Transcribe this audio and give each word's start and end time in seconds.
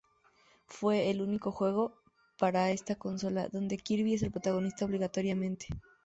Fue 0.65 1.11
el 1.11 1.21
único 1.21 1.51
juego 1.51 1.93
para 2.39 2.71
esta 2.71 2.95
consola 2.95 3.49
donde 3.49 3.77
Kirby 3.77 4.15
es 4.15 4.23
el 4.23 4.31
protagonista 4.31 4.85
obligatoriamente. 4.85 5.67